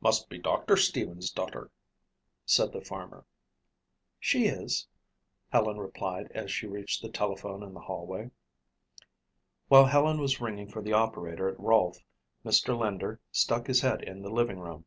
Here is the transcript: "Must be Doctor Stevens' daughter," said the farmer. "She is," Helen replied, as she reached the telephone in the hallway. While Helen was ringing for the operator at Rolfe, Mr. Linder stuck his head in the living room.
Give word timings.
"Must 0.00 0.30
be 0.30 0.38
Doctor 0.38 0.78
Stevens' 0.78 1.30
daughter," 1.30 1.70
said 2.46 2.72
the 2.72 2.80
farmer. 2.80 3.26
"She 4.18 4.46
is," 4.46 4.86
Helen 5.52 5.76
replied, 5.76 6.32
as 6.32 6.50
she 6.50 6.66
reached 6.66 7.02
the 7.02 7.10
telephone 7.10 7.62
in 7.62 7.74
the 7.74 7.80
hallway. 7.82 8.30
While 9.68 9.84
Helen 9.84 10.20
was 10.22 10.40
ringing 10.40 10.68
for 10.70 10.80
the 10.80 10.94
operator 10.94 11.50
at 11.50 11.60
Rolfe, 11.60 11.98
Mr. 12.46 12.78
Linder 12.78 13.20
stuck 13.30 13.66
his 13.66 13.82
head 13.82 14.00
in 14.00 14.22
the 14.22 14.30
living 14.32 14.58
room. 14.58 14.86